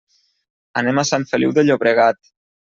Anem 0.83 1.03
a 1.03 1.05
Sant 1.11 1.27
Feliu 1.33 1.55
de 1.59 1.67
Llobregat. 1.69 2.35